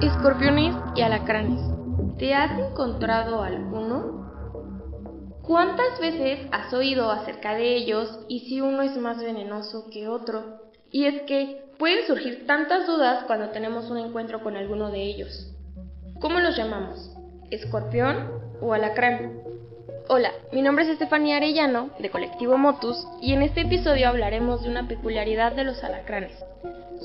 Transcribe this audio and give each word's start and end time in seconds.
Escorpiones 0.00 0.74
y 0.96 1.02
alacranes. 1.02 1.60
¿Te 2.18 2.32
has 2.32 2.58
encontrado 2.58 3.42
alguno? 3.42 4.30
¿Cuántas 5.42 6.00
veces 6.00 6.48
has 6.52 6.72
oído 6.72 7.10
acerca 7.10 7.54
de 7.54 7.76
ellos 7.76 8.20
y 8.26 8.40
si 8.40 8.62
uno 8.62 8.80
es 8.80 8.96
más 8.96 9.22
venenoso 9.22 9.90
que 9.92 10.08
otro? 10.08 10.62
Y 10.90 11.04
es 11.04 11.20
que 11.22 11.66
pueden 11.78 12.06
surgir 12.06 12.46
tantas 12.46 12.86
dudas 12.86 13.24
cuando 13.26 13.50
tenemos 13.50 13.90
un 13.90 13.98
encuentro 13.98 14.42
con 14.42 14.56
alguno 14.56 14.90
de 14.90 15.02
ellos. 15.02 15.54
¿Cómo 16.18 16.40
los 16.40 16.56
llamamos? 16.56 17.14
¿Escorpión 17.50 18.30
o 18.62 18.72
alacrán? 18.72 19.42
Hola, 20.08 20.30
mi 20.50 20.62
nombre 20.62 20.84
es 20.84 20.90
Estefanía 20.92 21.36
Arellano, 21.36 21.90
de 21.98 22.08
Colectivo 22.08 22.56
Motus, 22.56 23.06
y 23.20 23.34
en 23.34 23.42
este 23.42 23.60
episodio 23.60 24.08
hablaremos 24.08 24.62
de 24.62 24.70
una 24.70 24.88
peculiaridad 24.88 25.52
de 25.52 25.64
los 25.64 25.84
alacranes, 25.84 26.32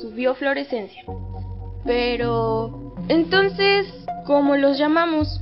su 0.00 0.12
biofluorescencia. 0.12 1.02
Pero, 1.84 2.94
entonces, 3.08 3.86
¿cómo 4.26 4.56
los 4.56 4.78
llamamos? 4.78 5.40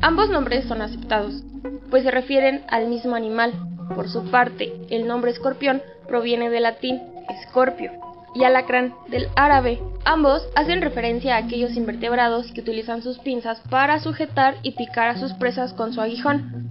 Ambos 0.00 0.30
nombres 0.30 0.66
son 0.66 0.82
aceptados, 0.82 1.42
pues 1.90 2.04
se 2.04 2.10
refieren 2.10 2.62
al 2.68 2.88
mismo 2.88 3.16
animal. 3.16 3.52
Por 3.94 4.08
su 4.08 4.30
parte, 4.30 4.72
el 4.90 5.06
nombre 5.06 5.30
escorpión 5.30 5.82
proviene 6.06 6.50
del 6.50 6.64
latín 6.64 7.00
escorpio 7.28 7.92
y 8.34 8.44
alacrán 8.44 8.94
del 9.08 9.28
árabe. 9.34 9.80
Ambos 10.04 10.46
hacen 10.54 10.82
referencia 10.82 11.34
a 11.34 11.38
aquellos 11.38 11.74
invertebrados 11.76 12.52
que 12.52 12.60
utilizan 12.60 13.02
sus 13.02 13.18
pinzas 13.18 13.60
para 13.70 13.98
sujetar 13.98 14.56
y 14.62 14.72
picar 14.72 15.08
a 15.08 15.18
sus 15.18 15.32
presas 15.34 15.72
con 15.72 15.92
su 15.92 16.00
aguijón. 16.00 16.68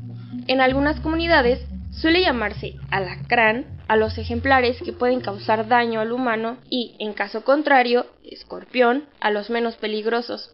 En 0.47 0.61
algunas 0.61 0.99
comunidades 0.99 1.65
suele 1.91 2.21
llamarse 2.21 2.75
alacrán 2.91 3.65
a 3.87 3.95
los 3.95 4.17
ejemplares 4.17 4.81
que 4.81 4.93
pueden 4.93 5.21
causar 5.21 5.67
daño 5.67 5.99
al 5.99 6.11
humano 6.11 6.57
y, 6.69 6.95
en 6.99 7.13
caso 7.13 7.43
contrario, 7.43 8.05
escorpión 8.23 9.05
a 9.19 9.31
los 9.31 9.49
menos 9.49 9.75
peligrosos. 9.75 10.53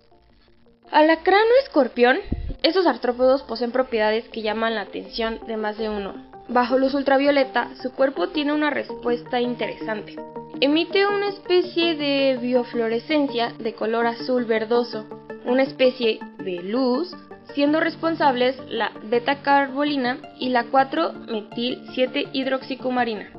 Alacrán 0.91 1.43
o 1.43 1.63
escorpión, 1.63 2.17
estos 2.63 2.85
artrópodos 2.85 3.43
poseen 3.43 3.71
propiedades 3.71 4.27
que 4.29 4.41
llaman 4.41 4.75
la 4.75 4.81
atención 4.81 5.39
de 5.47 5.57
más 5.57 5.77
de 5.77 5.89
uno. 5.89 6.29
Bajo 6.49 6.77
luz 6.77 6.93
ultravioleta, 6.93 7.69
su 7.81 7.93
cuerpo 7.93 8.29
tiene 8.29 8.51
una 8.51 8.69
respuesta 8.69 9.39
interesante. 9.39 10.17
Emite 10.59 11.07
una 11.07 11.29
especie 11.29 11.95
de 11.95 12.37
biofluorescencia 12.41 13.53
de 13.57 13.73
color 13.73 14.05
azul 14.05 14.45
verdoso, 14.45 15.05
una 15.45 15.63
especie 15.63 16.19
de 16.39 16.61
luz, 16.61 17.15
siendo 17.53 17.79
responsables 17.79 18.57
la 18.67 18.91
beta-carbolina 19.03 20.17
y 20.39 20.49
la 20.49 20.65
4-metil-7-hidroxicumarina. 20.65 23.29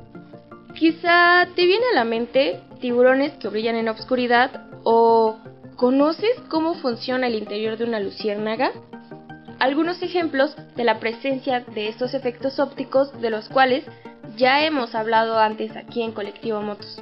Quizá 0.75 1.47
te 1.55 1.65
viene 1.65 1.85
a 1.91 1.95
la 1.95 2.03
mente 2.03 2.61
tiburones 2.81 3.33
que 3.33 3.47
brillan 3.47 3.75
en 3.75 3.85
la 3.85 3.91
oscuridad 3.91 4.67
o 4.83 5.37
¿conoces 5.75 6.39
cómo 6.49 6.75
funciona 6.75 7.27
el 7.27 7.35
interior 7.35 7.77
de 7.77 7.85
una 7.85 7.99
luciérnaga? 7.99 8.71
Algunos 9.59 10.01
ejemplos 10.01 10.55
de 10.75 10.83
la 10.83 10.99
presencia 10.99 11.61
de 11.61 11.87
estos 11.87 12.13
efectos 12.13 12.59
ópticos 12.59 13.19
de 13.21 13.29
los 13.29 13.47
cuales 13.49 13.85
ya 14.35 14.65
hemos 14.65 14.95
hablado 14.95 15.39
antes 15.39 15.75
aquí 15.75 16.01
en 16.01 16.11
Colectivo 16.11 16.61
Motos. 16.61 17.01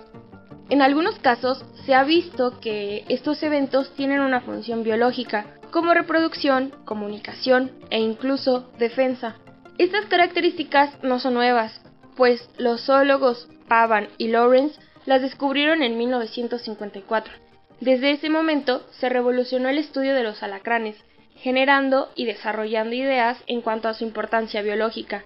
En 0.72 0.82
algunos 0.82 1.20
casos 1.20 1.66
se 1.86 1.94
ha 1.94 2.06
visto 2.06 2.62
que 2.62 3.04
estos 3.10 3.44
eventos 3.44 3.94
tienen 3.98 4.22
una 4.22 4.40
función 4.40 4.84
biológica, 4.84 5.48
como 5.70 5.94
reproducción, 5.94 6.72
comunicación 6.86 7.72
e 7.90 8.00
incluso 8.00 8.72
defensa. 8.80 9.36
Estas 9.78 10.06
características 10.06 11.04
no 11.04 11.20
son 11.20 11.34
nuevas, 11.34 11.82
pues 12.16 12.50
los 12.58 12.86
zoólogos 12.86 13.50
Pavan 13.68 14.08
y 14.18 14.30
Lawrence 14.30 14.80
las 15.06 15.22
descubrieron 15.22 15.84
en 15.84 15.98
1954. 15.98 17.34
Desde 17.82 18.12
ese 18.12 18.30
momento 18.30 18.88
se 18.92 19.10
revolucionó 19.10 19.68
el 19.68 19.78
estudio 19.78 20.16
de 20.16 20.24
los 20.24 20.42
alacranes, 20.42 20.96
generando 21.36 22.08
y 22.16 22.24
desarrollando 22.24 22.96
ideas 22.96 23.38
en 23.46 23.60
cuanto 23.60 23.90
a 23.90 23.94
su 23.94 24.06
importancia 24.06 24.62
biológica. 24.62 25.26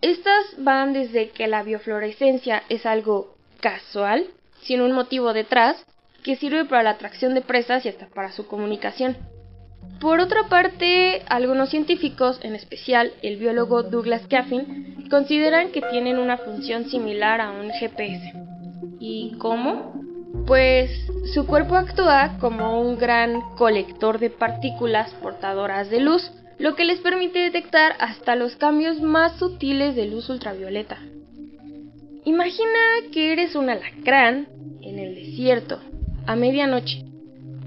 Estas 0.00 0.44
van 0.58 0.92
desde 0.92 1.30
que 1.30 1.48
la 1.48 1.64
biofluorescencia 1.64 2.62
es 2.68 2.86
algo 2.86 3.34
casual, 3.60 4.28
sin 4.64 4.80
un 4.80 4.92
motivo 4.92 5.32
detrás, 5.32 5.84
que 6.22 6.36
sirve 6.36 6.64
para 6.64 6.82
la 6.82 6.90
atracción 6.90 7.34
de 7.34 7.42
presas 7.42 7.84
y 7.84 7.88
hasta 7.88 8.08
para 8.08 8.32
su 8.32 8.46
comunicación. 8.46 9.16
Por 10.00 10.20
otra 10.20 10.48
parte, 10.48 11.22
algunos 11.28 11.70
científicos, 11.70 12.40
en 12.42 12.54
especial 12.54 13.12
el 13.22 13.36
biólogo 13.36 13.82
Douglas 13.82 14.26
Caffin, 14.28 15.06
consideran 15.10 15.70
que 15.70 15.82
tienen 15.82 16.18
una 16.18 16.38
función 16.38 16.86
similar 16.86 17.40
a 17.40 17.52
un 17.52 17.70
GPS. 17.70 18.32
¿Y 18.98 19.36
cómo? 19.38 19.92
Pues 20.46 20.90
su 21.32 21.46
cuerpo 21.46 21.76
actúa 21.76 22.36
como 22.40 22.80
un 22.80 22.98
gran 22.98 23.40
colector 23.56 24.18
de 24.18 24.30
partículas 24.30 25.12
portadoras 25.22 25.90
de 25.90 26.00
luz, 26.00 26.32
lo 26.58 26.74
que 26.74 26.84
les 26.84 27.00
permite 27.00 27.38
detectar 27.38 27.94
hasta 27.98 28.36
los 28.36 28.56
cambios 28.56 29.00
más 29.00 29.36
sutiles 29.38 29.94
de 29.94 30.06
luz 30.06 30.28
ultravioleta. 30.28 30.98
Imagina 32.24 32.78
que 33.12 33.32
eres 33.32 33.54
un 33.54 33.68
alacrán 33.68 34.48
en 34.80 34.98
el 34.98 35.14
desierto, 35.14 35.80
a 36.26 36.36
medianoche. 36.36 37.04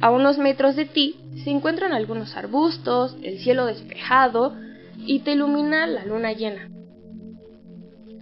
A 0.01 0.09
unos 0.09 0.39
metros 0.39 0.75
de 0.75 0.85
ti 0.85 1.15
se 1.43 1.51
encuentran 1.51 1.93
algunos 1.93 2.35
arbustos, 2.35 3.15
el 3.21 3.37
cielo 3.39 3.67
despejado 3.67 4.55
y 4.97 5.19
te 5.19 5.33
ilumina 5.33 5.85
la 5.85 6.05
luna 6.05 6.33
llena. 6.33 6.69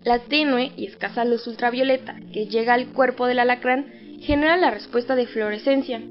La 0.04 0.20
tenue 0.20 0.72
y 0.76 0.88
escasa 0.88 1.24
luz 1.24 1.48
ultravioleta 1.48 2.18
que 2.34 2.48
llega 2.48 2.74
al 2.74 2.88
cuerpo 2.88 3.28
del 3.28 3.40
alacrán 3.40 3.86
genera 4.20 4.58
la 4.58 4.72
respuesta 4.72 5.16
de 5.16 5.28
fluorescencia 5.28 6.02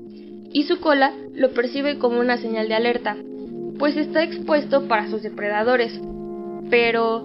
y 0.52 0.62
su 0.62 0.80
cola 0.80 1.12
lo 1.34 1.50
percibe 1.52 1.98
como 1.98 2.18
una 2.18 2.38
señal 2.38 2.68
de 2.68 2.74
alerta, 2.74 3.16
pues 3.78 3.96
está 3.96 4.22
expuesto 4.22 4.88
para 4.88 5.10
sus 5.10 5.22
depredadores. 5.22 6.00
Pero, 6.70 7.24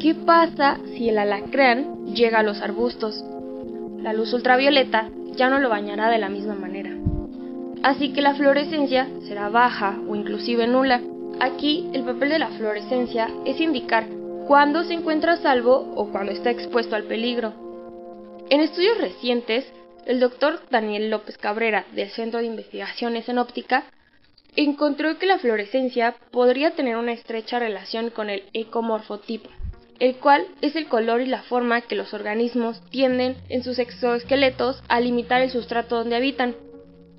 ¿qué 0.00 0.14
pasa 0.14 0.78
si 0.96 1.08
el 1.08 1.18
alacrán 1.18 2.06
llega 2.14 2.40
a 2.40 2.42
los 2.42 2.60
arbustos? 2.60 3.24
La 3.98 4.12
luz 4.12 4.32
ultravioleta 4.32 5.08
ya 5.36 5.48
no 5.48 5.58
lo 5.58 5.68
bañará 5.68 6.10
de 6.10 6.18
la 6.18 6.28
misma 6.28 6.54
manera 6.54 6.90
así 7.82 8.12
que 8.12 8.22
la 8.22 8.34
fluorescencia 8.34 9.08
será 9.26 9.48
baja 9.48 9.98
o 10.08 10.14
inclusive 10.14 10.66
nula. 10.66 11.00
Aquí 11.40 11.88
el 11.92 12.04
papel 12.04 12.30
de 12.30 12.38
la 12.38 12.48
fluorescencia 12.48 13.28
es 13.46 13.60
indicar 13.60 14.06
cuándo 14.46 14.84
se 14.84 14.94
encuentra 14.94 15.32
a 15.32 15.36
salvo 15.36 15.92
o 15.96 16.10
cuando 16.10 16.32
está 16.32 16.50
expuesto 16.50 16.96
al 16.96 17.04
peligro. 17.04 17.54
En 18.50 18.60
estudios 18.60 18.98
recientes, 18.98 19.64
el 20.06 20.20
doctor 20.20 20.60
Daniel 20.70 21.10
López 21.10 21.38
Cabrera 21.38 21.86
del 21.94 22.10
Centro 22.10 22.40
de 22.40 22.46
Investigaciones 22.46 23.28
en 23.28 23.38
Óptica 23.38 23.84
encontró 24.56 25.16
que 25.18 25.26
la 25.26 25.38
fluorescencia 25.38 26.16
podría 26.32 26.72
tener 26.72 26.96
una 26.96 27.12
estrecha 27.12 27.60
relación 27.60 28.10
con 28.10 28.28
el 28.28 28.42
ecomorfotipo, 28.52 29.48
el 30.00 30.16
cual 30.16 30.46
es 30.62 30.74
el 30.74 30.88
color 30.88 31.20
y 31.20 31.26
la 31.26 31.42
forma 31.42 31.82
que 31.82 31.94
los 31.94 32.12
organismos 32.14 32.80
tienden 32.90 33.36
en 33.48 33.62
sus 33.62 33.78
exoesqueletos 33.78 34.82
a 34.88 34.98
limitar 34.98 35.42
el 35.42 35.50
sustrato 35.50 35.96
donde 35.96 36.16
habitan, 36.16 36.56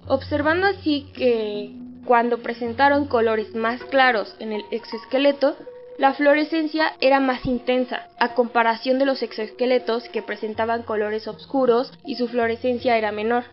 observando 0.08 0.66
así 0.68 1.08
que 1.14 1.72
cuando 2.06 2.40
presentaron 2.40 3.08
colores 3.08 3.53
más 3.53 3.84
claros 3.86 4.36
en 4.40 4.52
el 4.52 4.66
exoesqueleto, 4.72 5.56
la 6.00 6.14
fluorescencia 6.14 6.94
era 7.00 7.19
más 7.19 7.46
intensa, 7.46 8.08
a 8.19 8.34
comparación 8.34 8.98
de 8.98 9.06
los 9.06 9.22
exoesqueletos 9.22 10.09
que 10.09 10.24
presentaban 10.24 10.81
colores 10.81 11.28
oscuros 11.28 11.94
y 12.03 12.16
su 12.16 12.28
fluorescencia 12.28 12.98
era 12.98 13.12
menor. 13.12 13.44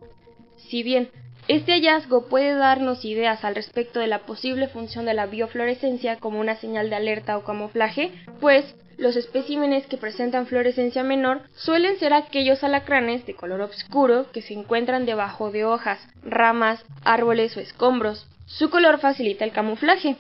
Si 0.57 0.83
bien 0.83 1.11
este 1.47 1.73
hallazgo 1.73 2.29
puede 2.29 2.55
darnos 2.55 3.05
ideas 3.05 3.45
al 3.45 3.55
respecto 3.55 4.01
de 4.01 4.07
la 4.07 4.21
posible 4.21 4.69
función 4.69 5.05
de 5.05 5.15
la 5.15 5.27
biofluorescencia 5.27 6.17
como 6.17 6.41
una 6.41 6.57
señal 6.57 6.89
de 6.89 6.97
alerta 6.97 7.37
o 7.37 7.45
camuflaje, 7.45 8.13
pues 8.41 8.75
los 8.99 9.15
especímenes 9.15 9.87
que 9.87 9.97
presentan 9.97 10.47
fluorescencia 10.47 11.05
menor 11.05 11.43
suelen 11.55 11.99
ser 11.99 12.13
aquellos 12.13 12.65
alacranes 12.65 13.25
de 13.27 13.35
color 13.35 13.61
oscuro 13.61 14.27
que 14.33 14.43
se 14.43 14.55
encuentran 14.55 15.07
debajo 15.07 15.53
de 15.53 15.65
hojas, 15.65 16.01
ramas, 16.23 16.85
árboles 17.05 17.57
o 17.57 17.61
escombros. 17.61 18.27
Su 18.47 18.71
color 18.71 18.99
facilita 18.99 19.45
el 19.45 19.53
camuflaje. 19.53 20.17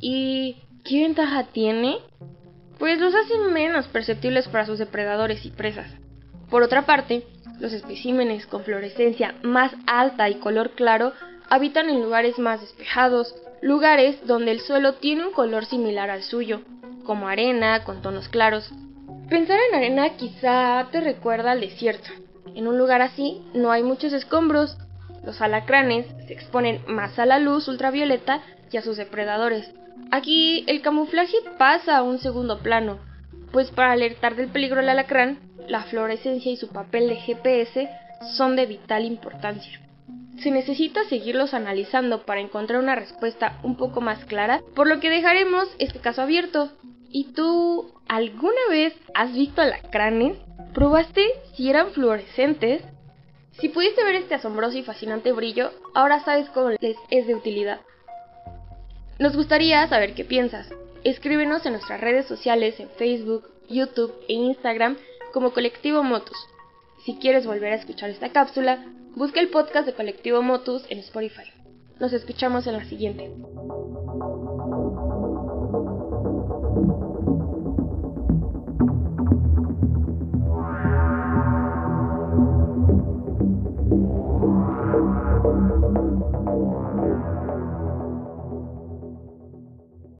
¿Y 0.00 0.58
qué 0.84 1.02
ventaja 1.02 1.44
tiene? 1.52 1.98
Pues 2.78 3.00
los 3.00 3.14
hace 3.14 3.36
menos 3.52 3.88
perceptibles 3.88 4.46
para 4.46 4.64
sus 4.64 4.78
depredadores 4.78 5.44
y 5.44 5.50
presas. 5.50 5.90
Por 6.48 6.62
otra 6.62 6.86
parte, 6.86 7.24
los 7.58 7.72
especímenes 7.72 8.46
con 8.46 8.62
fluorescencia 8.62 9.34
más 9.42 9.72
alta 9.86 10.30
y 10.30 10.36
color 10.36 10.70
claro 10.70 11.12
habitan 11.48 11.90
en 11.90 12.00
lugares 12.00 12.38
más 12.38 12.60
despejados, 12.60 13.34
lugares 13.60 14.24
donde 14.24 14.52
el 14.52 14.60
suelo 14.60 14.94
tiene 14.94 15.26
un 15.26 15.32
color 15.32 15.64
similar 15.66 16.10
al 16.10 16.22
suyo, 16.22 16.62
como 17.04 17.28
arena 17.28 17.84
con 17.84 18.02
tonos 18.02 18.28
claros. 18.28 18.70
Pensar 19.28 19.58
en 19.68 19.76
arena 19.76 20.16
quizá 20.16 20.88
te 20.90 21.00
recuerda 21.00 21.52
al 21.52 21.60
desierto. 21.60 22.10
En 22.54 22.66
un 22.66 22.78
lugar 22.78 23.02
así 23.02 23.42
no 23.54 23.70
hay 23.70 23.82
muchos 23.82 24.12
escombros. 24.12 24.76
Los 25.24 25.40
alacranes 25.40 26.06
se 26.26 26.32
exponen 26.32 26.82
más 26.88 27.18
a 27.18 27.26
la 27.26 27.38
luz 27.38 27.68
ultravioleta 27.68 28.42
y 28.72 28.76
a 28.76 28.82
sus 28.82 28.96
depredadores. 28.96 29.72
Aquí 30.10 30.64
el 30.66 30.82
camuflaje 30.82 31.36
pasa 31.58 31.96
a 31.96 32.02
un 32.02 32.18
segundo 32.18 32.60
plano, 32.60 32.98
pues 33.52 33.70
para 33.70 33.92
alertar 33.92 34.34
del 34.34 34.48
peligro 34.48 34.80
del 34.80 34.88
alacrán, 34.88 35.38
la 35.68 35.82
fluorescencia 35.84 36.50
y 36.50 36.56
su 36.56 36.68
papel 36.68 37.08
de 37.08 37.16
GPS 37.16 37.88
son 38.36 38.56
de 38.56 38.66
vital 38.66 39.04
importancia. 39.04 39.80
se 40.38 40.50
necesita 40.50 41.04
seguirlos 41.04 41.52
analizando 41.52 42.22
para 42.24 42.40
encontrar 42.40 42.80
una 42.80 42.94
respuesta 42.94 43.58
un 43.62 43.76
poco 43.76 44.00
más 44.00 44.24
clara, 44.24 44.62
por 44.74 44.86
lo 44.88 44.98
que 44.98 45.10
dejaremos 45.10 45.68
este 45.78 45.98
caso 45.98 46.22
abierto. 46.22 46.70
¿Y 47.12 47.32
tú 47.32 47.92
alguna 48.08 48.60
vez 48.70 48.94
has 49.14 49.32
visto 49.32 49.60
alacranes? 49.60 50.38
¿Probaste 50.72 51.26
si 51.54 51.68
eran 51.68 51.90
fluorescentes? 51.90 52.82
Si 53.60 53.68
pudiste 53.68 54.04
ver 54.04 54.14
este 54.14 54.36
asombroso 54.36 54.78
y 54.78 54.84
fascinante 54.84 55.32
brillo, 55.32 55.72
ahora 55.92 56.20
sabes 56.20 56.48
cómo 56.50 56.70
les 56.70 56.96
es 57.10 57.26
de 57.26 57.34
utilidad. 57.34 57.80
Nos 59.18 59.36
gustaría 59.36 59.86
saber 59.88 60.14
qué 60.14 60.24
piensas. 60.24 60.70
Escríbenos 61.02 61.66
en 61.66 61.72
nuestras 61.72 62.00
redes 62.00 62.26
sociales 62.26 62.78
en 62.78 62.88
Facebook, 62.90 63.50
YouTube 63.68 64.14
e 64.28 64.34
Instagram 64.34 64.96
como 65.32 65.52
Colectivo 65.52 66.04
Motus. 66.04 66.38
Si 67.04 67.16
quieres 67.16 67.44
volver 67.44 67.72
a 67.72 67.76
escuchar 67.76 68.10
esta 68.10 68.30
cápsula, 68.30 68.84
busca 69.16 69.40
el 69.40 69.48
podcast 69.48 69.86
de 69.86 69.94
Colectivo 69.94 70.42
Motus 70.42 70.84
en 70.88 70.98
Spotify. 70.98 71.50
Nos 71.98 72.12
escuchamos 72.12 72.68
en 72.68 72.74
la 72.74 72.84
siguiente. 72.84 73.30